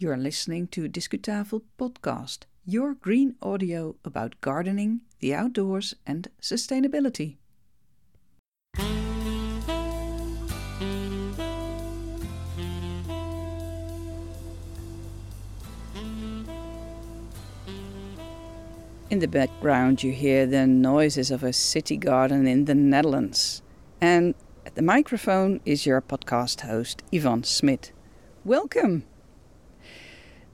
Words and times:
You're 0.00 0.16
listening 0.16 0.68
to 0.68 0.88
Discutafel 0.88 1.62
Podcast, 1.76 2.44
your 2.64 2.94
green 2.94 3.34
audio 3.42 3.96
about 4.04 4.40
gardening, 4.40 5.00
the 5.18 5.34
outdoors, 5.34 5.92
and 6.06 6.28
sustainability. 6.40 7.38
In 19.10 19.18
the 19.18 19.26
background, 19.26 20.04
you 20.04 20.12
hear 20.12 20.46
the 20.46 20.64
noises 20.68 21.32
of 21.32 21.42
a 21.42 21.52
city 21.52 21.96
garden 21.96 22.46
in 22.46 22.66
the 22.66 22.76
Netherlands. 22.76 23.62
And 24.00 24.36
at 24.64 24.76
the 24.76 24.82
microphone 24.82 25.58
is 25.64 25.86
your 25.86 26.00
podcast 26.00 26.60
host, 26.60 27.02
Ivonne 27.12 27.42
Smit. 27.42 27.90
Welcome! 28.44 29.02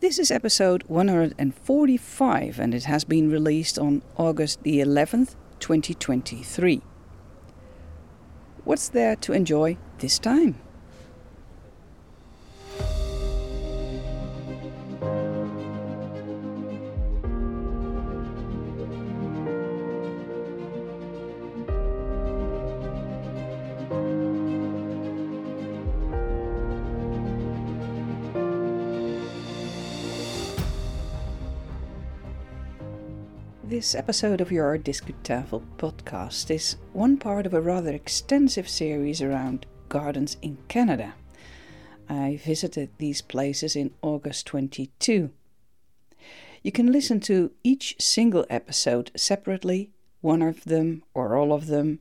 This 0.04 0.18
is 0.18 0.30
episode 0.30 0.82
145 0.82 2.60
and 2.60 2.74
it 2.74 2.84
has 2.84 3.04
been 3.04 3.30
released 3.30 3.78
on 3.78 4.02
August 4.18 4.62
the 4.62 4.80
11th, 4.80 5.34
2023. 5.60 6.82
What's 8.64 8.90
there 8.90 9.16
to 9.16 9.32
enjoy 9.32 9.78
this 10.00 10.18
time? 10.18 10.60
This 33.84 33.94
episode 33.94 34.40
of 34.40 34.50
your 34.50 34.78
Discutafel 34.78 35.62
podcast 35.76 36.50
is 36.50 36.76
one 36.94 37.18
part 37.18 37.44
of 37.44 37.52
a 37.52 37.60
rather 37.60 37.92
extensive 37.92 38.66
series 38.66 39.20
around 39.20 39.66
gardens 39.90 40.38
in 40.40 40.56
Canada. 40.68 41.12
I 42.08 42.40
visited 42.42 42.88
these 42.96 43.20
places 43.20 43.76
in 43.76 43.92
August 44.00 44.46
22. 44.46 45.28
You 46.62 46.72
can 46.72 46.92
listen 46.92 47.20
to 47.28 47.50
each 47.62 47.96
single 48.00 48.46
episode 48.48 49.10
separately, 49.18 49.90
one 50.22 50.40
of 50.40 50.64
them 50.64 51.02
or 51.12 51.36
all 51.36 51.52
of 51.52 51.66
them, 51.66 52.00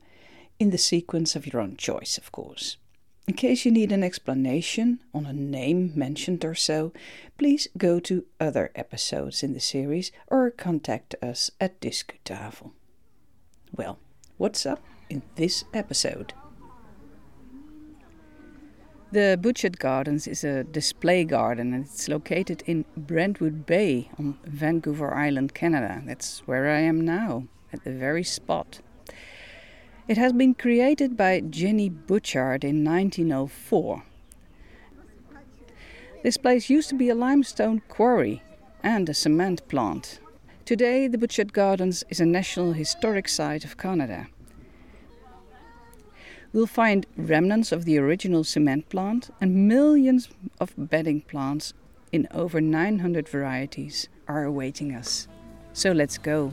in 0.58 0.70
the 0.70 0.78
sequence 0.78 1.36
of 1.36 1.46
your 1.46 1.60
own 1.60 1.76
choice, 1.76 2.16
of 2.16 2.32
course. 2.32 2.78
In 3.26 3.34
case 3.34 3.64
you 3.64 3.70
need 3.70 3.90
an 3.90 4.04
explanation 4.04 5.00
on 5.14 5.24
a 5.24 5.32
name 5.32 5.92
mentioned 5.94 6.44
or 6.44 6.54
so, 6.54 6.92
please 7.38 7.68
go 7.78 7.98
to 8.00 8.26
other 8.38 8.70
episodes 8.74 9.42
in 9.42 9.54
the 9.54 9.60
series 9.60 10.12
or 10.28 10.50
contact 10.50 11.14
us 11.22 11.50
at 11.58 11.80
Discutafel. 11.80 12.72
Well, 13.74 13.98
what's 14.36 14.66
up 14.66 14.82
in 15.08 15.22
this 15.36 15.64
episode? 15.72 16.34
The 19.10 19.38
Butchart 19.40 19.78
Gardens 19.78 20.26
is 20.26 20.44
a 20.44 20.64
display 20.64 21.24
garden 21.24 21.72
and 21.72 21.86
it's 21.86 22.08
located 22.08 22.62
in 22.66 22.84
Brentwood 22.94 23.64
Bay 23.64 24.10
on 24.18 24.38
Vancouver 24.44 25.14
Island, 25.14 25.54
Canada. 25.54 26.02
That's 26.04 26.40
where 26.40 26.68
I 26.68 26.80
am 26.80 27.00
now, 27.00 27.44
at 27.72 27.84
the 27.84 27.92
very 27.92 28.24
spot. 28.24 28.80
It 30.06 30.18
has 30.18 30.34
been 30.34 30.52
created 30.52 31.16
by 31.16 31.40
Jenny 31.40 31.88
Butchart 31.88 32.62
in 32.62 32.84
1904. 32.84 34.02
This 36.22 36.36
place 36.36 36.68
used 36.68 36.90
to 36.90 36.94
be 36.94 37.08
a 37.08 37.14
limestone 37.14 37.80
quarry 37.88 38.42
and 38.82 39.08
a 39.08 39.14
cement 39.14 39.66
plant. 39.66 40.20
Today, 40.66 41.08
the 41.08 41.16
Butchart 41.16 41.52
Gardens 41.52 42.04
is 42.10 42.20
a 42.20 42.26
National 42.26 42.74
Historic 42.74 43.28
Site 43.28 43.64
of 43.64 43.78
Canada. 43.78 44.28
We'll 46.52 46.66
find 46.66 47.06
remnants 47.16 47.72
of 47.72 47.86
the 47.86 47.96
original 47.96 48.44
cement 48.44 48.90
plant 48.90 49.30
and 49.40 49.66
millions 49.68 50.28
of 50.60 50.74
bedding 50.76 51.22
plants 51.22 51.72
in 52.12 52.28
over 52.30 52.60
900 52.60 53.26
varieties 53.26 54.10
are 54.28 54.44
awaiting 54.44 54.94
us. 54.94 55.28
So 55.72 55.92
let's 55.92 56.18
go. 56.18 56.52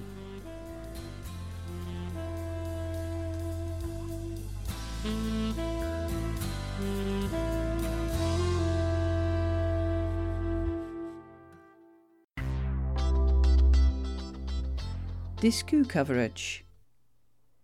Discu 15.42 15.90
coverage. 15.90 16.64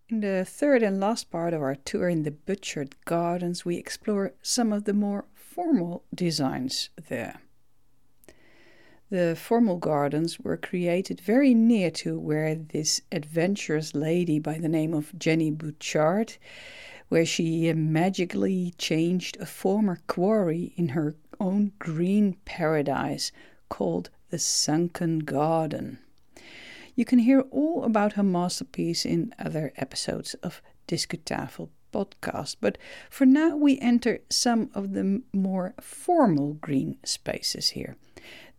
In 0.09 0.21
the 0.21 0.45
third 0.45 0.81
and 0.81 0.99
last 0.99 1.29
part 1.29 1.53
of 1.53 1.61
our 1.61 1.75
tour 1.75 2.09
in 2.09 2.23
the 2.23 2.31
Butchart 2.31 2.93
Gardens, 3.05 3.63
we 3.63 3.77
explore 3.77 4.33
some 4.41 4.73
of 4.73 4.85
the 4.85 4.93
more 4.93 5.25
formal 5.35 6.05
designs 6.15 6.89
there. 7.07 7.41
The 9.11 9.37
formal 9.39 9.77
gardens 9.77 10.39
were 10.39 10.57
created 10.57 11.21
very 11.21 11.53
near 11.53 11.91
to 11.91 12.19
where 12.19 12.55
this 12.55 13.01
adventurous 13.11 13.93
lady 13.93 14.39
by 14.39 14.57
the 14.57 14.67
name 14.67 14.95
of 14.95 15.17
Jenny 15.19 15.51
Butchart, 15.51 16.39
where 17.09 17.25
she 17.25 17.71
magically 17.73 18.73
changed 18.77 19.37
a 19.39 19.45
former 19.45 19.99
quarry 20.07 20.73
in 20.75 20.89
her 20.89 21.15
own 21.39 21.71
green 21.79 22.35
paradise 22.45 23.31
called 23.69 24.09
the 24.29 24.39
Sunken 24.39 25.19
Garden. 25.19 25.99
You 26.95 27.05
can 27.05 27.19
hear 27.19 27.41
all 27.51 27.83
about 27.83 28.13
her 28.13 28.23
masterpiece 28.23 29.05
in 29.05 29.33
other 29.37 29.71
episodes 29.77 30.33
of 30.35 30.61
Discutafel 30.87 31.69
podcast, 31.93 32.57
but 32.59 32.77
for 33.09 33.25
now 33.25 33.55
we 33.55 33.79
enter 33.79 34.19
some 34.29 34.69
of 34.73 34.93
the 34.93 35.21
more 35.31 35.73
formal 35.79 36.53
green 36.53 36.97
spaces 37.03 37.69
here. 37.69 37.95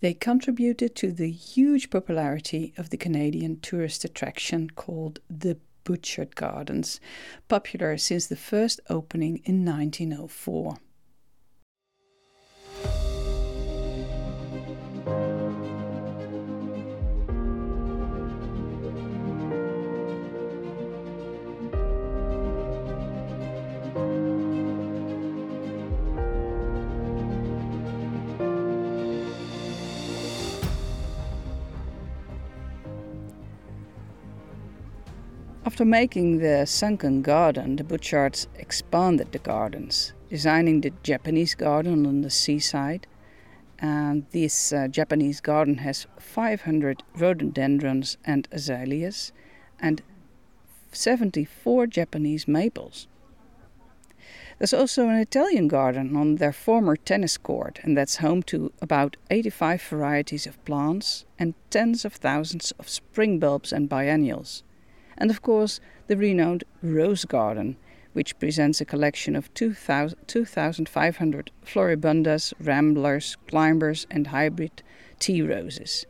They 0.00 0.14
contributed 0.14 0.94
to 0.96 1.12
the 1.12 1.30
huge 1.30 1.90
popularity 1.90 2.72
of 2.76 2.90
the 2.90 2.96
Canadian 2.96 3.58
tourist 3.60 4.04
attraction 4.04 4.70
called 4.70 5.18
the 5.28 5.58
Butchart 5.88 6.34
Gardens, 6.34 7.00
popular 7.48 7.96
since 7.96 8.26
the 8.26 8.36
first 8.36 8.78
opening 8.90 9.40
in 9.46 9.64
1904. 9.64 10.76
After 35.78 35.84
making 35.84 36.38
the 36.38 36.66
sunken 36.66 37.22
garden, 37.22 37.76
the 37.76 37.84
Butcharts 37.84 38.48
expanded 38.56 39.30
the 39.30 39.38
gardens, 39.38 40.12
designing 40.28 40.80
the 40.80 40.92
Japanese 41.04 41.54
garden 41.54 42.04
on 42.04 42.22
the 42.22 42.30
seaside. 42.30 43.06
And 43.78 44.26
this 44.32 44.72
uh, 44.72 44.88
Japanese 44.88 45.40
garden 45.40 45.76
has 45.76 46.08
500 46.18 47.04
rhododendrons 47.14 48.16
and 48.24 48.48
azaleas 48.50 49.30
and 49.78 50.02
74 50.90 51.86
Japanese 51.86 52.48
maples. 52.48 53.06
There's 54.58 54.74
also 54.74 55.08
an 55.08 55.20
Italian 55.20 55.68
garden 55.68 56.16
on 56.16 56.36
their 56.38 56.52
former 56.52 56.96
tennis 56.96 57.38
court, 57.38 57.78
and 57.84 57.96
that's 57.96 58.16
home 58.16 58.42
to 58.50 58.72
about 58.82 59.16
85 59.30 59.80
varieties 59.82 60.44
of 60.44 60.64
plants 60.64 61.24
and 61.38 61.54
tens 61.70 62.04
of 62.04 62.14
thousands 62.14 62.72
of 62.80 62.88
spring 62.88 63.38
bulbs 63.38 63.72
and 63.72 63.88
biennials 63.88 64.64
and 65.18 65.30
of 65.30 65.42
course 65.42 65.80
the 66.06 66.16
renowned 66.16 66.64
Rose 66.82 67.24
Garden, 67.24 67.76
which 68.14 68.38
presents 68.38 68.80
a 68.80 68.84
collection 68.84 69.36
of 69.36 69.52
2,500 69.54 71.50
floribundas, 71.64 72.54
ramblers, 72.58 73.36
climbers, 73.46 74.06
and 74.10 74.28
hybrid 74.28 74.82
tea 75.18 75.42
roses. 75.42 76.06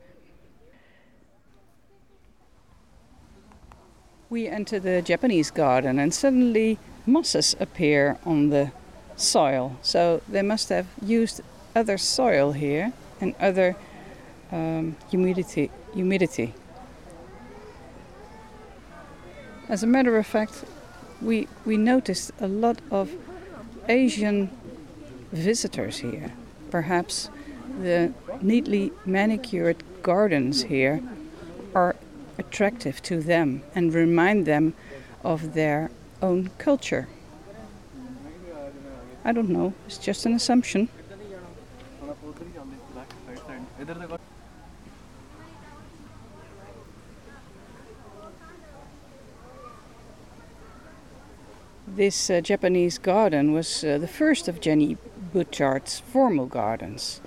We 4.30 4.46
enter 4.46 4.78
the 4.78 5.02
Japanese 5.02 5.50
garden 5.50 5.98
and 5.98 6.12
suddenly 6.14 6.78
mosses 7.06 7.56
appear 7.58 8.18
on 8.24 8.50
the 8.50 8.72
soil. 9.16 9.76
So 9.82 10.20
they 10.28 10.42
must 10.42 10.68
have 10.68 10.86
used 11.02 11.40
other 11.74 11.98
soil 11.98 12.52
here 12.52 12.92
and 13.20 13.34
other 13.40 13.76
um, 14.52 14.96
humidity. 15.10 15.70
humidity. 15.94 16.54
As 19.68 19.82
a 19.82 19.86
matter 19.86 20.16
of 20.16 20.26
fact, 20.26 20.64
we, 21.20 21.46
we 21.66 21.76
noticed 21.76 22.32
a 22.40 22.48
lot 22.48 22.80
of 22.90 23.12
Asian 23.86 24.50
visitors 25.30 25.98
here, 25.98 26.32
perhaps 26.70 27.28
the 27.78 28.12
neatly 28.40 28.92
manicured 29.04 29.82
gardens 30.02 30.62
here 30.64 31.02
are 31.74 31.96
attractive 32.38 33.02
to 33.02 33.20
them 33.20 33.62
and 33.74 33.92
remind 33.92 34.46
them 34.46 34.72
of 35.22 35.52
their 35.52 35.90
own 36.22 36.50
culture. 36.56 37.06
I 39.22 39.32
don't 39.32 39.50
know, 39.50 39.74
it's 39.86 39.98
just 39.98 40.24
an 40.24 40.32
assumption. 40.32 40.88
This 51.96 52.30
uh, 52.30 52.40
Japanese 52.40 52.98
garden 52.98 53.52
was 53.52 53.82
uh, 53.82 53.98
the 53.98 54.06
first 54.06 54.46
of 54.46 54.60
Jenny 54.60 54.96
Butchart's 55.32 55.98
formal 55.98 56.46
gardens. 56.46 57.20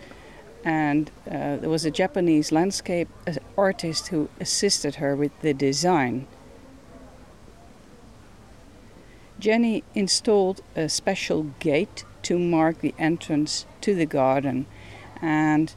And 0.63 1.09
uh, 1.27 1.57
there 1.57 1.69
was 1.69 1.83
a 1.83 1.91
Japanese 1.91 2.51
landscape 2.51 3.09
uh, 3.27 3.33
artist 3.57 4.09
who 4.09 4.29
assisted 4.39 4.95
her 4.95 5.15
with 5.15 5.31
the 5.41 5.53
design. 5.53 6.27
Jenny 9.39 9.83
installed 9.95 10.61
a 10.75 10.87
special 10.87 11.43
gate 11.59 12.05
to 12.23 12.37
mark 12.37 12.79
the 12.79 12.93
entrance 12.99 13.65
to 13.81 13.95
the 13.95 14.05
garden, 14.05 14.67
and 15.21 15.73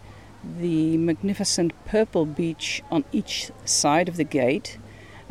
the 0.59 0.99
magnificent 0.99 1.73
purple 1.87 2.27
beech 2.27 2.83
on 2.91 3.05
each 3.11 3.51
side 3.65 4.09
of 4.09 4.17
the 4.17 4.25
gate 4.25 4.79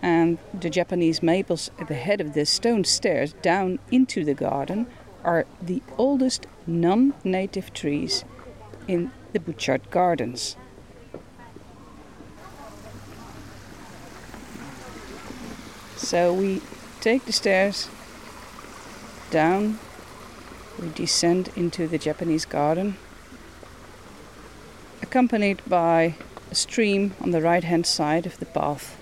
and 0.04 0.38
the 0.54 0.70
Japanese 0.70 1.24
maples 1.24 1.72
at 1.80 1.88
the 1.88 1.94
head 1.94 2.20
of 2.20 2.34
the 2.34 2.46
stone 2.46 2.84
stairs 2.84 3.32
down 3.42 3.80
into 3.90 4.26
the 4.26 4.34
garden 4.34 4.86
are 5.24 5.46
the 5.62 5.82
oldest 5.98 6.46
non 6.68 7.14
native 7.24 7.74
trees 7.74 8.26
in 8.86 9.12
the 9.32 9.40
Butchart 9.40 9.90
Gardens. 9.90 10.58
So 15.96 16.34
we 16.34 16.62
take 17.00 17.24
the 17.24 17.32
stairs 17.32 17.90
down, 19.32 19.80
we 20.82 20.90
descend 20.90 21.50
into 21.56 21.88
the 21.88 21.98
Japanese 21.98 22.44
garden, 22.44 22.98
accompanied 25.02 25.62
by 25.66 26.16
a 26.52 26.56
stream 26.56 27.16
on 27.22 27.32
the 27.32 27.42
right 27.42 27.64
hand 27.64 27.86
side 27.86 28.26
of 28.26 28.38
the 28.40 28.46
path. 28.46 28.98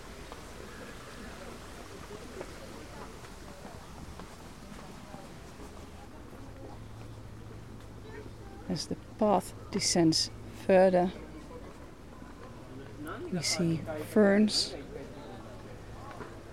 As 8.72 8.86
the 8.86 8.96
path 9.20 9.54
descends 9.70 10.32
further, 10.66 11.12
we 13.30 13.42
see 13.42 13.82
ferns 14.12 14.76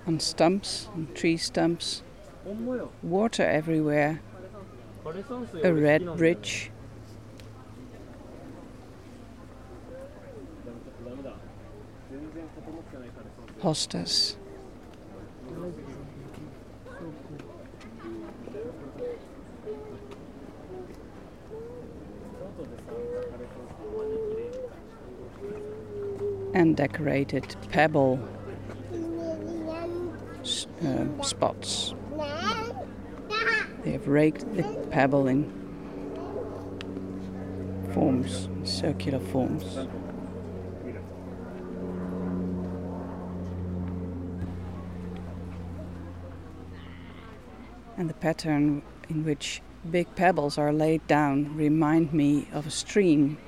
on 0.05 0.19
stumps, 0.19 0.89
on 0.95 1.07
tree 1.15 1.37
stumps, 1.37 2.03
water 3.05 3.45
everywhere, 3.45 4.21
a 5.63 5.73
red 5.73 6.17
bridge. 6.17 6.73
Hostas. 13.63 14.35
And 26.59 26.77
decorated 26.77 27.55
pebble 27.71 28.19
uh, 30.85 31.23
spots. 31.23 31.95
They 33.85 33.93
have 33.93 34.09
raked 34.09 34.41
the 34.57 34.65
pebble 34.91 35.29
in 35.29 35.45
forms, 37.95 38.49
circular 38.65 39.21
forms. 39.21 39.77
And 47.97 48.11
the 48.11 48.15
pattern 48.15 48.83
in 49.09 49.25
which 49.25 49.63
big 49.89 50.13
pebbles 50.17 50.59
are 50.59 50.73
laid 50.73 51.07
down 51.07 51.55
remind 51.55 52.13
me 52.13 52.49
of 52.53 52.67
a 52.67 52.71
stream 52.71 53.39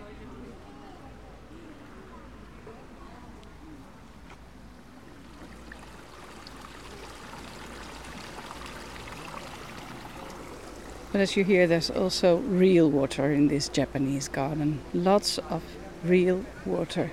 But 11.12 11.20
as 11.20 11.36
you 11.36 11.42
hear, 11.42 11.66
there's 11.66 11.90
also 11.90 12.36
real 12.36 12.88
water 12.88 13.32
in 13.32 13.48
this 13.48 13.68
Japanese 13.68 14.28
garden. 14.28 14.80
Lots 14.94 15.38
of 15.38 15.62
real 16.04 16.44
water. 16.64 17.10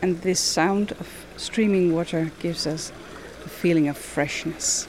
And 0.00 0.22
this 0.22 0.40
sound 0.40 0.92
of 0.92 1.26
streaming 1.36 1.92
water 1.92 2.30
gives 2.38 2.66
us 2.66 2.92
a 3.44 3.48
feeling 3.48 3.88
of 3.88 3.98
freshness. 3.98 4.86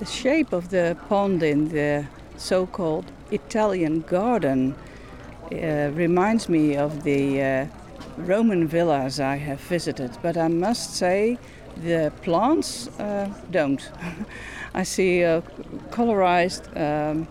The 0.00 0.06
shape 0.06 0.54
of 0.54 0.70
the 0.70 0.96
pond 1.10 1.42
in 1.42 1.68
the 1.68 2.06
so 2.38 2.64
called 2.64 3.04
Italian 3.30 4.00
garden 4.00 4.74
uh, 5.52 5.90
reminds 5.92 6.48
me 6.48 6.74
of 6.74 7.02
the 7.02 7.42
uh, 7.42 7.66
Roman 8.16 8.66
villas 8.66 9.20
I 9.20 9.36
have 9.36 9.60
visited, 9.60 10.16
but 10.22 10.38
I 10.38 10.48
must 10.48 10.94
say 10.94 11.36
the 11.76 12.10
plants 12.22 12.88
uh, 12.98 13.28
don't. 13.50 13.90
I 14.74 14.84
see 14.84 15.22
uh, 15.22 15.42
colorized 15.90 16.64
um, 16.78 17.28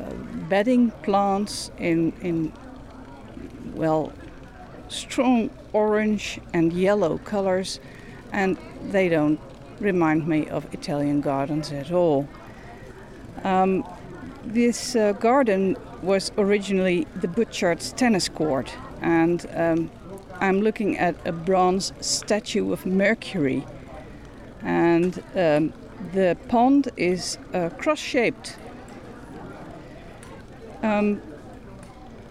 uh, 0.00 0.10
bedding 0.48 0.92
plants 1.02 1.70
in, 1.76 2.14
in, 2.22 2.54
well, 3.74 4.14
strong 4.88 5.50
orange 5.74 6.40
and 6.54 6.72
yellow 6.72 7.18
colors, 7.18 7.80
and 8.32 8.56
they 8.90 9.10
don't 9.10 9.38
remind 9.80 10.26
me 10.26 10.46
of 10.48 10.72
Italian 10.74 11.20
gardens 11.20 11.72
at 11.72 11.92
all. 11.92 12.28
Um, 13.44 13.84
this 14.44 14.96
uh, 14.96 15.12
garden 15.12 15.76
was 16.02 16.32
originally 16.38 17.06
the 17.16 17.28
Butchart's 17.28 17.92
tennis 17.92 18.28
court, 18.28 18.74
and 19.02 19.46
um, 19.54 19.90
I'm 20.40 20.60
looking 20.60 20.96
at 20.98 21.14
a 21.26 21.32
bronze 21.32 21.92
statue 22.00 22.72
of 22.72 22.86
Mercury, 22.86 23.66
and 24.62 25.22
um, 25.34 25.72
the 26.12 26.36
pond 26.48 26.90
is 26.96 27.38
uh, 27.52 27.70
cross 27.70 27.98
shaped. 27.98 28.56
Um, 30.82 31.20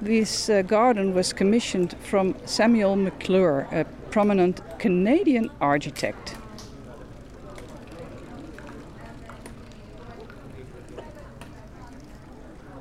this 0.01 0.49
uh, 0.49 0.61
garden 0.61 1.13
was 1.13 1.33
commissioned 1.33 1.95
from 1.99 2.35
Samuel 2.45 2.95
Maclure, 2.95 3.67
a 3.71 3.85
prominent 4.11 4.61
Canadian 4.79 5.49
architect. 5.59 6.35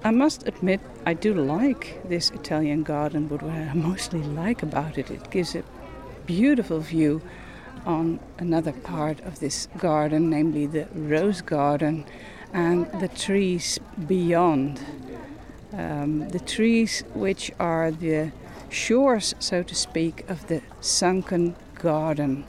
I 0.07 0.13
must 0.13 0.47
admit, 0.47 0.81
I 1.05 1.15
do 1.15 1.35
like 1.35 2.01
this 2.09 2.31
Italian 2.31 2.85
garden, 2.85 3.27
but 3.27 3.43
what 3.43 3.55
I 3.55 3.75
mostly 3.75 4.23
like 4.23 4.63
about 4.63 4.99
it, 4.99 5.11
it 5.11 5.33
gives 5.33 5.57
a 5.57 5.65
beautiful 6.27 6.79
view 6.79 7.23
on 7.85 8.21
another 8.39 8.71
part 8.71 9.19
of 9.23 9.41
this 9.41 9.67
garden, 9.79 10.31
namely 10.31 10.67
the 10.67 10.87
rose 10.95 11.41
garden 11.41 12.05
and 12.53 12.87
the 13.01 13.09
trees 13.09 13.81
beyond. 14.07 14.81
Um, 15.73 16.29
the 16.29 16.39
trees 16.39 17.03
which 17.13 17.51
are 17.59 17.91
the 17.91 18.31
shores, 18.69 19.35
so 19.41 19.65
to 19.65 19.75
speak, 19.75 20.25
of 20.31 20.47
the 20.47 20.63
sunken 20.81 21.57
garden. 21.81 22.45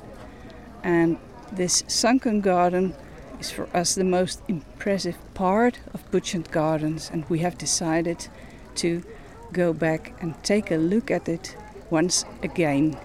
And 0.83 1.17
this 1.51 1.83
sunken 1.87 2.41
garden 2.41 2.93
is 3.39 3.51
for 3.51 3.67
us 3.75 3.96
the 3.96 4.03
most 4.03 4.41
impressive 4.48 5.17
part 5.34 5.79
of 5.94 6.10
Butchart 6.12 6.51
Gardens, 6.51 7.10
and 7.12 7.29
we 7.29 7.39
have 7.39 7.58
decided 7.58 8.27
to 8.75 9.03
go 9.51 9.74
back 9.74 10.13
and 10.22 10.41
take 10.44 10.72
a 10.72 10.77
look 10.77 11.12
at 11.12 11.29
it 11.29 11.56
once 11.89 12.25
again 12.44 12.98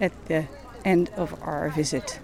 at 0.00 0.12
the 0.26 0.46
end 0.84 1.10
of 1.16 1.40
our 1.42 1.70
visit. 1.70 2.20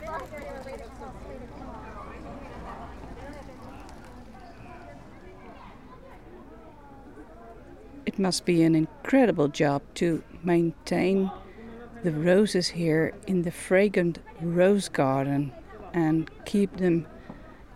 It 8.04 8.18
must 8.18 8.44
be 8.44 8.62
an 8.62 8.74
incredible 8.74 9.48
job 9.48 9.82
to 9.96 10.22
maintain 10.42 11.30
the 12.02 12.12
roses 12.12 12.68
here 12.68 13.12
in 13.26 13.42
the 13.42 13.50
fragrant 13.50 14.20
rose 14.40 14.88
garden 14.88 15.52
and 15.92 16.30
keep 16.44 16.76
them 16.76 17.06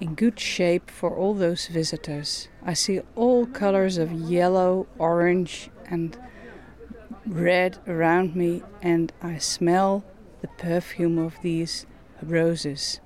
in 0.01 0.15
good 0.15 0.41
shape 0.41 0.91
for 0.91 1.15
all 1.15 1.35
those 1.35 1.67
visitors. 1.67 2.49
I 2.65 2.73
see 2.73 3.01
all 3.15 3.47
colors 3.47 3.99
of 3.99 4.11
yellow, 4.11 4.87
orange, 4.99 5.71
and 5.87 6.19
red 7.27 7.79
around 7.87 8.35
me, 8.35 8.63
and 8.81 9.13
I 9.23 9.39
smell 9.39 10.05
the 10.41 10.49
perfume 10.49 11.19
of 11.19 11.37
these 11.43 11.87
roses. 12.23 13.01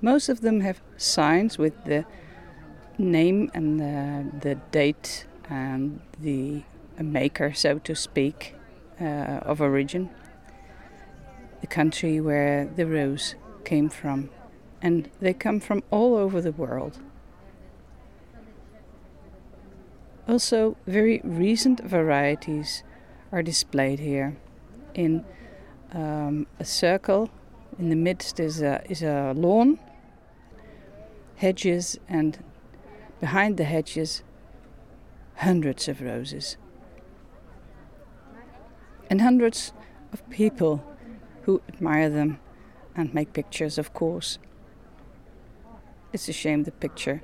Most 0.00 0.28
of 0.28 0.40
them 0.40 0.60
have 0.60 0.80
signs 0.96 1.58
with 1.58 1.84
the 1.84 2.04
name 2.96 3.50
and 3.54 3.80
the, 3.80 4.30
the 4.40 4.54
date 4.70 5.26
and 5.48 6.00
the 6.20 6.62
maker, 6.98 7.52
so 7.52 7.78
to 7.80 7.94
speak, 7.94 8.54
uh, 9.00 9.04
of 9.04 9.60
origin, 9.60 10.10
the 11.60 11.66
country 11.66 12.20
where 12.20 12.66
the 12.76 12.86
rose 12.86 13.34
came 13.64 13.88
from. 13.88 14.30
And 14.82 15.10
they 15.20 15.32
come 15.32 15.60
from 15.60 15.82
all 15.90 16.14
over 16.14 16.40
the 16.40 16.52
world. 16.52 16.98
Also, 20.28 20.76
very 20.86 21.20
recent 21.22 21.80
varieties 21.80 22.82
are 23.30 23.42
displayed 23.42 24.00
here. 24.00 24.36
In 24.94 25.24
um, 25.92 26.46
a 26.58 26.64
circle, 26.64 27.30
in 27.78 27.90
the 27.90 27.96
midst 27.96 28.40
is 28.40 28.60
a, 28.60 28.82
is 28.90 29.02
a 29.02 29.32
lawn, 29.36 29.78
hedges, 31.36 31.98
and 32.08 32.42
behind 33.20 33.56
the 33.56 33.64
hedges, 33.64 34.22
hundreds 35.36 35.88
of 35.88 36.00
roses. 36.00 36.56
And 39.08 39.20
hundreds 39.20 39.72
of 40.12 40.28
people 40.30 40.84
who 41.42 41.62
admire 41.68 42.10
them 42.10 42.40
and 42.96 43.14
make 43.14 43.32
pictures, 43.32 43.78
of 43.78 43.94
course. 43.94 44.38
It's 46.16 46.30
a 46.30 46.32
shame 46.32 46.62
the 46.62 46.70
picture 46.70 47.20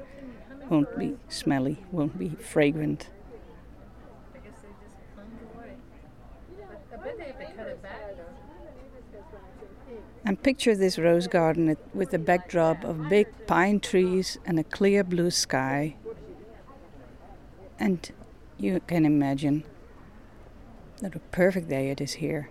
won't 0.68 0.99
be 0.99 1.16
smelly, 1.26 1.82
won't 1.90 2.18
be 2.18 2.28
fragrant. 2.28 3.08
And 10.26 10.42
picture 10.42 10.76
this 10.76 10.99
rose 10.99 11.26
garden 11.26 11.75
with 11.94 12.12
a 12.12 12.18
backdrop 12.18 12.84
of 12.84 13.08
big 13.08 13.28
pine 13.46 13.80
trees 13.80 14.37
and 14.44 14.61
a 14.61 14.64
clear 14.64 15.02
blue 15.02 15.30
sky. 15.30 15.96
And 17.78 18.12
you 18.58 18.80
can 18.87 19.06
imagine 19.06 19.64
what 21.00 21.14
a 21.14 21.20
perfect 21.30 21.70
day 21.70 21.88
it 21.88 22.02
is 22.02 22.12
here 22.12 22.50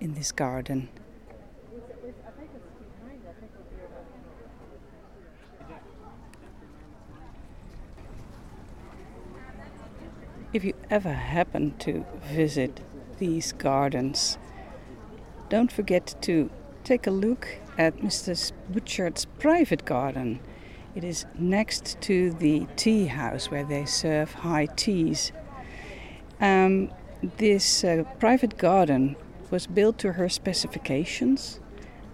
in 0.00 0.14
this 0.14 0.32
garden. 0.32 0.88
If 10.52 10.64
you 10.64 10.74
ever 10.90 11.14
happen 11.14 11.78
to 11.78 12.04
visit 12.30 12.82
these 13.18 13.52
gardens, 13.52 14.36
don't 15.48 15.72
forget 15.72 16.14
to 16.22 16.50
take 16.84 17.06
a 17.06 17.10
look 17.10 17.48
at 17.78 17.96
Mr. 18.00 18.52
Butchart's 18.68 19.24
private 19.38 19.86
garden. 19.86 20.40
It 20.94 21.04
is 21.04 21.24
next 21.38 21.98
to 22.02 22.32
the 22.32 22.66
tea 22.76 23.06
house 23.06 23.50
where 23.50 23.64
they 23.64 23.86
serve 23.86 24.34
high 24.34 24.66
teas. 24.66 25.32
Um, 26.38 26.90
this 27.38 27.82
uh, 27.82 28.04
private 28.20 28.58
garden 28.58 29.16
was 29.50 29.66
built 29.66 29.96
to 30.00 30.12
her 30.12 30.28
specifications, 30.28 31.60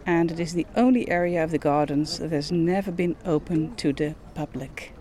and 0.07 0.31
it 0.31 0.39
is 0.39 0.53
the 0.53 0.67
only 0.77 1.11
area 1.11 1.43
of 1.43 1.51
the 1.51 1.59
gardens 1.59 2.19
that 2.19 2.31
has 2.31 2.53
never 2.53 2.93
been 2.93 3.17
open 3.25 3.75
to 3.77 3.93
the 3.93 4.15
public. 4.37 4.93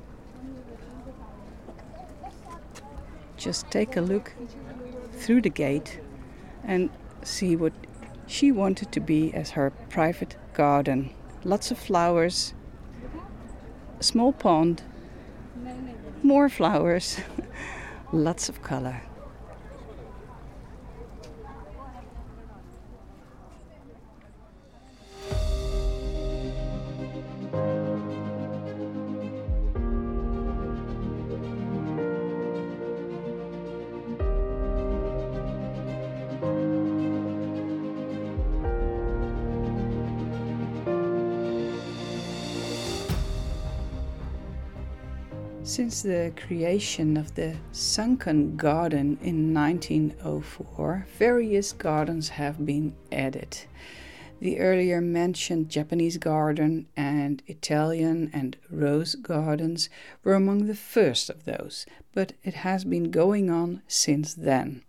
Just 3.37 3.69
take 3.71 3.95
a 3.95 4.01
look 4.01 4.33
through 5.13 5.41
the 5.41 5.49
gate 5.49 5.99
and 6.63 6.89
see 7.23 7.55
what 7.55 7.73
she 8.25 8.51
wanted 8.51 8.91
to 8.91 8.99
be 8.99 9.33
as 9.33 9.51
her 9.51 9.71
private 9.89 10.35
garden. 10.53 11.11
Lots 11.43 11.71
of 11.71 11.77
flowers, 11.77 12.53
a 13.99 14.03
small 14.03 14.33
pond, 14.33 14.83
more 16.23 16.49
flowers, 16.49 17.19
lots 18.11 18.49
of 18.49 18.61
color. 18.61 19.01
Since 45.67 46.01
the 46.01 46.31
creation 46.37 47.17
of 47.17 47.35
the 47.35 47.57
Sunken 47.73 48.55
Garden 48.55 49.19
in 49.21 49.53
1904, 49.53 51.05
various 51.19 51.73
gardens 51.73 52.29
have 52.29 52.65
been 52.65 52.95
added. 53.11 53.65
The 54.39 54.59
earlier 54.59 55.01
mentioned 55.01 55.67
Japanese 55.67 56.17
garden 56.19 56.87
and 56.95 57.43
Italian 57.47 58.29
and 58.31 58.55
rose 58.69 59.15
gardens 59.15 59.89
were 60.23 60.35
among 60.35 60.67
the 60.67 60.73
first 60.73 61.29
of 61.29 61.43
those, 61.43 61.85
but 62.13 62.31
it 62.45 62.53
has 62.53 62.85
been 62.85 63.11
going 63.11 63.49
on 63.49 63.81
since 63.89 64.33
then. 64.33 64.83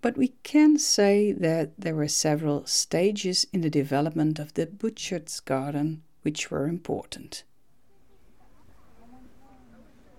But 0.00 0.16
we 0.16 0.28
can 0.44 0.78
say 0.78 1.32
that 1.32 1.72
there 1.76 1.96
were 1.96 2.06
several 2.06 2.66
stages 2.66 3.48
in 3.52 3.62
the 3.62 3.68
development 3.68 4.38
of 4.38 4.54
the 4.54 4.66
Butchart's 4.66 5.40
Garden 5.40 6.04
which 6.22 6.52
were 6.52 6.68
important. 6.68 7.42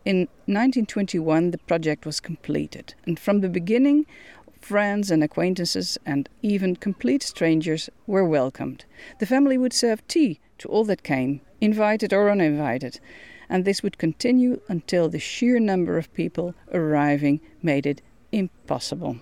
In 0.09 0.21
1921, 0.47 1.51
the 1.51 1.59
project 1.59 2.03
was 2.03 2.19
completed, 2.19 2.95
and 3.05 3.19
from 3.19 3.41
the 3.41 3.47
beginning, 3.47 4.07
friends 4.59 5.11
and 5.11 5.23
acquaintances 5.23 5.99
and 6.03 6.27
even 6.41 6.75
complete 6.75 7.21
strangers 7.21 7.91
were 8.07 8.25
welcomed. 8.25 8.85
The 9.19 9.27
family 9.27 9.55
would 9.55 9.71
serve 9.71 10.07
tea 10.07 10.39
to 10.57 10.67
all 10.67 10.83
that 10.85 11.03
came, 11.03 11.41
invited 11.61 12.11
or 12.11 12.31
uninvited, 12.31 12.99
and 13.49 13.65
this 13.65 13.83
would 13.83 13.99
continue 13.99 14.61
until 14.67 15.09
the 15.09 15.19
sheer 15.19 15.59
number 15.59 15.99
of 15.99 16.11
people 16.15 16.55
arriving 16.73 17.39
made 17.61 17.85
it 17.85 18.01
impossible. 18.31 19.17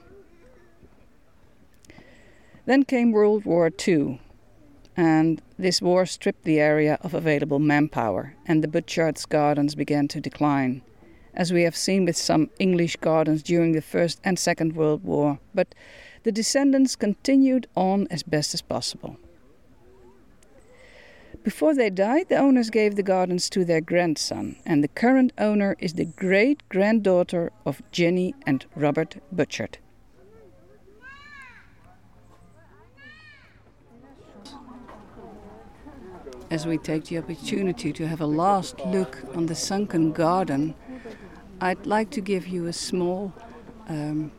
Then 2.66 2.84
came 2.84 3.12
World 3.12 3.44
War 3.44 3.70
II, 3.86 4.22
and 4.98 5.44
this 5.60 5.80
war 5.80 6.08
stripped 6.08 6.44
the 6.44 6.60
area 6.60 6.98
of 7.02 7.14
available 7.14 7.60
manpower, 7.60 8.34
and 8.48 8.64
the 8.64 8.68
Butchart's 8.68 9.28
gardens 9.28 9.76
began 9.76 10.08
to 10.08 10.20
decline, 10.20 10.82
as 11.36 11.54
we 11.54 11.62
have 11.62 11.76
seen 11.76 12.04
with 12.04 12.18
some 12.18 12.50
English 12.58 12.96
gardens 12.96 13.44
during 13.44 13.74
the 13.74 13.82
First 13.82 14.20
and 14.24 14.40
Second 14.40 14.76
World 14.76 15.04
War, 15.04 15.38
but 15.54 15.76
the 16.24 16.32
descendants 16.32 16.96
continued 16.96 17.68
on 17.76 18.08
as 18.10 18.24
best 18.24 18.56
as 18.56 18.62
possible. 18.64 19.18
Before 21.44 21.76
they 21.76 21.92
died, 21.92 22.28
the 22.28 22.38
owners 22.38 22.72
gave 22.72 22.96
the 22.96 23.04
gardens 23.04 23.50
to 23.52 23.64
their 23.64 23.82
grandson, 23.82 24.58
and 24.66 24.84
the 24.84 24.90
current 24.90 25.32
owner 25.38 25.76
is 25.80 25.94
the 25.94 26.06
great 26.06 26.68
granddaughter 26.70 27.52
of 27.66 27.84
Jenny 27.92 28.34
and 28.46 28.66
Robert 28.76 29.18
Butchard. 29.32 29.78
As 36.50 36.66
we 36.66 36.78
take 36.78 37.06
the 37.06 37.18
opportunity 37.18 37.92
to 37.92 38.08
have 38.08 38.22
a 38.22 38.26
last 38.26 38.80
look 38.86 39.22
on 39.36 39.48
the 39.48 39.56
sunken 39.56 40.14
garden, 40.14 40.76
I'd 41.60 41.86
like 41.86 42.10
to 42.12 42.22
give 42.22 42.48
you 42.48 42.68
a 42.68 42.74
small 42.74 43.34
um, 43.90 44.32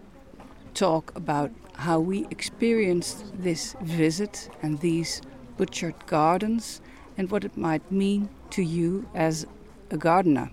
talk 0.72 1.14
about 1.14 1.50
how 1.74 2.00
we 2.00 2.26
experienced 2.30 3.26
this 3.34 3.76
visit 3.82 4.48
and 4.62 4.80
these 4.80 5.20
Butchart 5.58 6.06
gardens 6.06 6.80
and 7.18 7.30
what 7.30 7.44
it 7.44 7.58
might 7.58 7.92
mean 7.92 8.30
to 8.50 8.62
you 8.62 9.06
as 9.14 9.46
a 9.90 9.98
gardener. 9.98 10.50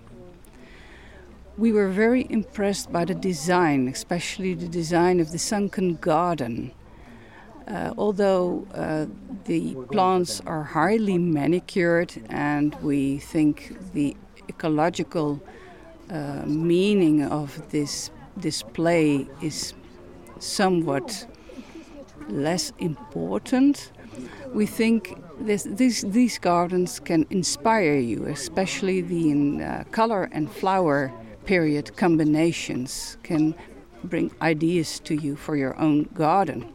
We 1.56 1.72
were 1.72 1.88
very 1.88 2.26
impressed 2.28 2.92
by 2.92 3.06
the 3.06 3.14
design, 3.14 3.88
especially 3.88 4.52
the 4.52 4.68
design 4.68 5.20
of 5.20 5.32
the 5.32 5.38
sunken 5.38 5.94
garden. 5.94 6.72
Uh, 7.66 7.92
although 7.98 8.64
uh, 8.74 9.06
the 9.44 9.74
plants 9.90 10.40
are 10.46 10.62
highly 10.62 11.18
manicured 11.18 12.12
and 12.28 12.76
we 12.80 13.18
think 13.18 13.76
the 13.92 14.16
ecological 14.48 15.40
uh, 16.10 16.42
meaning 16.46 17.24
of 17.24 17.60
this 17.70 18.10
display 18.38 19.26
is 19.42 19.74
somewhat 20.38 21.26
less 22.28 22.72
important, 22.78 23.90
we 24.54 24.64
think 24.64 25.20
this, 25.40 25.66
this, 25.68 26.02
these 26.02 26.38
gardens 26.38 27.00
can 27.00 27.26
inspire 27.30 27.96
you, 27.96 28.26
especially 28.26 29.00
the 29.00 29.64
uh, 29.64 29.84
color 29.90 30.28
and 30.32 30.50
flower 30.50 31.12
period 31.46 31.96
combinations 31.96 33.18
can 33.22 33.54
bring 34.04 34.30
ideas 34.40 35.00
to 35.00 35.14
you 35.14 35.34
for 35.34 35.56
your 35.56 35.76
own 35.80 36.04
garden. 36.14 36.72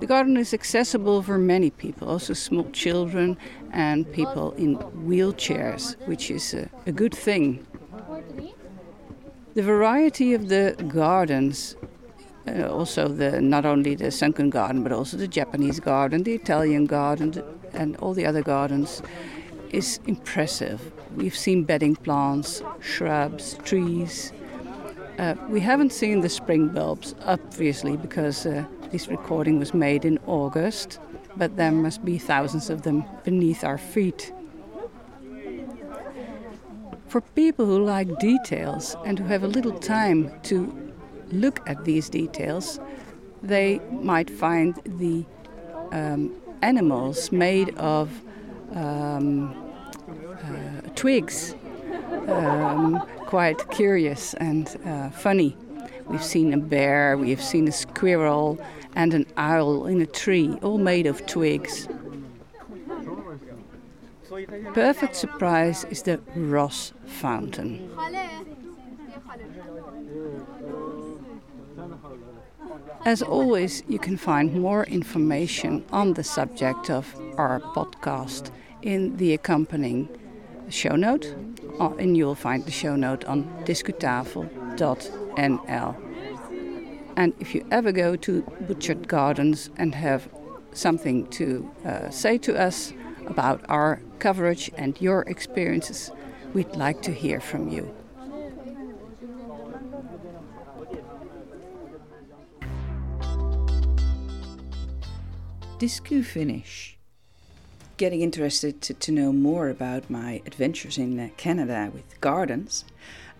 The 0.00 0.06
garden 0.06 0.36
is 0.36 0.54
accessible 0.54 1.22
for 1.22 1.38
many 1.38 1.70
people, 1.70 2.08
also 2.08 2.34
small 2.34 2.70
children 2.70 3.36
and 3.72 4.10
people 4.12 4.52
in 4.52 4.76
wheelchairs, 4.76 5.96
which 6.06 6.30
is 6.30 6.54
a, 6.54 6.68
a 6.86 6.92
good 6.92 7.14
thing. 7.14 7.66
The 9.54 9.62
variety 9.62 10.34
of 10.34 10.48
the 10.48 10.76
gardens, 10.86 11.74
uh, 12.46 12.68
also 12.68 13.08
the 13.08 13.40
not 13.40 13.66
only 13.66 13.96
the 13.96 14.10
sunken 14.10 14.50
garden 14.50 14.82
but 14.84 14.92
also 14.92 15.16
the 15.16 15.26
Japanese 15.26 15.80
garden, 15.80 16.22
the 16.22 16.34
Italian 16.34 16.86
garden, 16.86 17.42
and 17.72 17.96
all 17.96 18.14
the 18.14 18.24
other 18.24 18.42
gardens, 18.42 19.02
is 19.70 19.98
impressive. 20.06 20.92
We've 21.16 21.36
seen 21.36 21.64
bedding 21.64 21.96
plants, 21.96 22.62
shrubs, 22.80 23.58
trees. 23.64 24.32
Uh, 25.18 25.34
we 25.48 25.60
haven't 25.60 25.92
seen 25.92 26.20
the 26.20 26.28
spring 26.28 26.68
bulbs, 26.68 27.14
obviously, 27.26 27.96
because 27.96 28.46
uh, 28.46 28.64
this 28.90 29.08
recording 29.08 29.58
was 29.58 29.74
made 29.74 30.04
in 30.04 30.18
August, 30.26 30.98
but 31.36 31.56
there 31.56 31.70
must 31.70 32.04
be 32.04 32.18
thousands 32.18 32.70
of 32.70 32.82
them 32.82 33.04
beneath 33.24 33.64
our 33.64 33.78
feet. 33.78 34.32
For 37.06 37.20
people 37.20 37.64
who 37.66 37.82
like 37.84 38.18
details 38.18 38.96
and 39.04 39.18
who 39.18 39.26
have 39.26 39.42
a 39.42 39.48
little 39.48 39.78
time 39.78 40.30
to 40.44 40.92
look 41.30 41.60
at 41.68 41.84
these 41.84 42.08
details, 42.08 42.80
they 43.42 43.80
might 43.90 44.28
find 44.30 44.74
the 44.84 45.24
um, 45.92 46.34
animals 46.62 47.32
made 47.32 47.74
of 47.76 48.10
um, 48.74 49.54
uh, 50.42 50.88
twigs 50.94 51.54
um, 52.28 53.02
quite 53.26 53.70
curious 53.70 54.34
and 54.34 54.76
uh, 54.84 55.10
funny. 55.10 55.56
We've 56.08 56.24
seen 56.24 56.52
a 56.54 56.56
bear, 56.56 57.16
we've 57.18 57.42
seen 57.42 57.68
a 57.68 57.72
squirrel, 57.72 58.58
and 58.94 59.14
an 59.14 59.26
owl 59.36 59.86
in 59.86 60.00
a 60.00 60.06
tree, 60.06 60.58
all 60.62 60.78
made 60.78 61.06
of 61.06 61.26
twigs. 61.26 61.88
Perfect 64.72 65.16
surprise 65.16 65.84
is 65.84 66.02
the 66.02 66.20
Ross 66.34 66.92
Fountain. 67.06 67.90
As 73.04 73.22
always, 73.22 73.82
you 73.88 73.98
can 73.98 74.16
find 74.16 74.54
more 74.54 74.84
information 74.84 75.84
on 75.92 76.14
the 76.14 76.24
subject 76.24 76.90
of 76.90 77.14
our 77.36 77.60
podcast 77.60 78.50
in 78.82 79.16
the 79.16 79.34
accompanying 79.34 80.08
show 80.68 80.96
note, 80.96 81.34
and 81.98 82.16
you'll 82.16 82.34
find 82.34 82.64
the 82.64 82.70
show 82.70 82.96
note 82.96 83.24
on 83.24 83.48
discutafel.nl. 84.78 85.96
And 87.16 87.34
if 87.40 87.54
you 87.54 87.66
ever 87.70 87.92
go 87.92 88.16
to 88.16 88.42
Butchart 88.64 89.08
Gardens 89.08 89.70
and 89.76 89.94
have 89.94 90.28
something 90.72 91.26
to 91.28 91.68
uh, 91.84 92.10
say 92.10 92.38
to 92.38 92.56
us 92.56 92.92
about 93.26 93.64
our 93.68 94.00
coverage 94.20 94.70
and 94.76 95.00
your 95.00 95.22
experiences, 95.22 96.12
we'd 96.54 96.76
like 96.76 97.02
to 97.02 97.12
hear 97.12 97.40
from 97.40 97.68
you. 97.68 97.92
Discu 105.80 106.24
finish. 106.24 106.96
Getting 107.96 108.20
interested 108.20 108.80
to, 108.82 108.94
to, 108.94 109.12
know 109.12 109.32
more 109.32 109.68
about 109.68 110.08
my 110.08 110.40
adventures 110.46 110.98
in 110.98 111.18
uh, 111.18 111.28
Canada 111.36 111.90
with 111.92 112.20
gardens, 112.20 112.84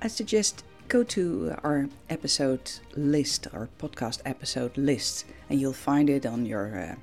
I 0.03 0.09
suggest 0.09 0.65
go 0.89 1.05
to 1.05 1.55
our 1.63 1.89
episode 2.09 2.73
list, 2.97 3.47
our 3.53 3.69
podcast 3.79 4.21
episode 4.25 4.77
list, 4.77 5.27
and 5.51 5.61
you'll 5.61 5.73
find 5.73 6.09
it 6.09 6.25
on 6.25 6.47
your 6.47 6.79
uh, 6.79 6.95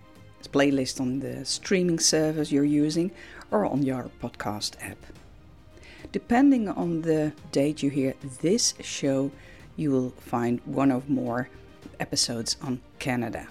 playlist 0.50 1.00
on 1.00 1.20
the 1.20 1.46
streaming 1.46 2.00
service 2.00 2.52
you're 2.52 2.64
using 2.64 3.12
or 3.52 3.66
on 3.66 3.84
your 3.84 4.10
podcast 4.22 4.74
app. 4.82 4.98
Depending 6.12 6.68
on 6.68 7.02
the 7.02 7.34
date 7.52 7.84
you 7.84 7.90
hear 7.90 8.16
this 8.42 8.74
show, 8.82 9.32
you 9.76 9.92
will 9.92 10.12
find 10.18 10.62
one 10.66 10.92
or 10.92 11.04
more 11.08 11.50
episodes 12.00 12.58
on 12.62 12.82
Canada. 13.00 13.48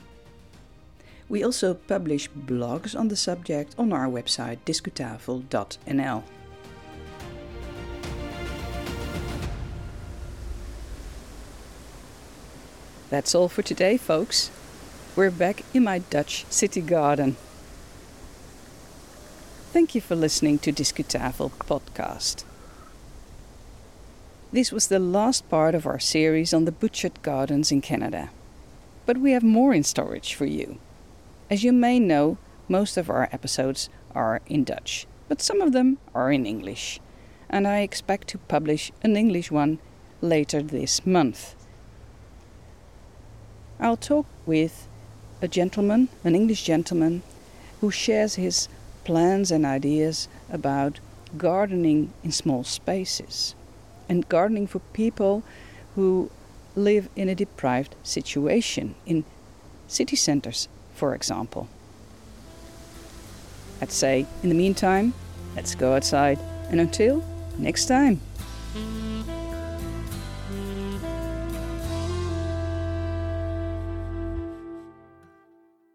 We 1.29 1.45
also 1.45 1.75
publish 1.75 2.29
blogs 2.31 2.99
on 2.99 3.09
the 3.09 3.17
subject 3.17 3.75
on 3.79 3.93
our 3.93 4.07
website 4.07 4.59
discutafel.nl. 4.67 6.23
That's 13.11 13.35
all 13.35 13.49
for 13.49 13.63
today, 13.63 13.99
folks. 13.99 14.51
We're 15.15 15.31
back 15.31 15.63
in 15.75 15.85
my 15.85 15.99
Dutch 15.99 16.47
city 16.49 16.81
garden. 16.81 17.37
Thank 19.73 19.95
you 19.95 20.01
for 20.01 20.17
listening 20.17 20.59
to 20.61 20.73
Discutafel 20.73 21.51
podcast. 21.53 22.45
This 24.53 24.73
was 24.73 24.89
the 24.89 24.99
last 24.99 25.49
part 25.51 25.75
of 25.75 25.87
our 25.87 25.99
series 25.99 26.55
on 26.55 26.65
the 26.65 26.73
Butchart 26.73 27.21
gardens 27.21 27.71
in 27.71 27.83
Canada. 27.83 28.31
But 29.05 29.19
we 29.19 29.33
have 29.33 29.43
more 29.43 29.75
in 29.75 29.85
storage 29.85 30.33
for 30.33 30.47
you. 30.47 30.79
As 31.51 31.63
you 31.63 31.73
may 31.73 32.01
know, 32.01 32.39
most 32.69 32.97
of 32.97 33.11
our 33.11 33.29
episodes 33.33 33.91
are 34.15 34.41
in 34.47 34.65
Dutch, 34.65 35.07
but 35.29 35.43
some 35.43 35.61
of 35.61 35.73
them 35.73 35.99
are 36.15 36.33
in 36.33 36.47
English. 36.47 37.01
And 37.51 37.69
I 37.69 37.81
expect 37.81 38.29
to 38.29 38.39
publish 38.39 38.93
an 39.03 39.15
English 39.15 39.51
one 39.51 39.79
later 40.23 40.63
this 40.63 41.05
month. 41.05 41.55
I'll 43.81 43.97
talk 43.97 44.27
with 44.47 44.89
a 45.43 45.49
gentleman, 45.49 46.09
an 46.23 46.35
English 46.35 46.65
gentleman, 46.65 47.23
who 47.81 47.91
shares 47.91 48.37
his 48.37 48.69
plans 49.05 49.51
and 49.51 49.67
ideas 49.67 50.29
about 50.51 51.01
gardening 51.37 52.13
in 52.23 52.33
small 52.33 52.65
spaces 52.65 53.55
and 54.09 54.29
gardening 54.29 54.67
for 54.67 54.79
people 54.93 55.43
who 55.95 56.31
live 56.77 57.09
in 57.17 57.29
a 57.29 57.35
deprived 57.35 57.95
situation 58.03 58.95
in 59.07 59.25
city 59.89 60.17
centers, 60.17 60.69
for 60.95 61.15
example. 61.15 61.69
I'd 63.81 63.93
say, 63.93 64.27
in 64.43 64.49
the 64.49 64.55
meantime, 64.55 65.15
let's 65.57 65.75
go 65.75 65.95
outside 65.95 66.39
and 66.71 66.81
until 66.81 67.25
next 67.59 67.87
time. 67.87 68.21